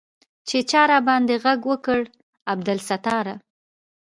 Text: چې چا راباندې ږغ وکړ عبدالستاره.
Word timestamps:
چې 0.47 0.57
چا 0.69 0.81
راباندې 0.91 1.35
ږغ 1.43 1.61
وکړ 1.71 2.01
عبدالستاره. 2.53 3.35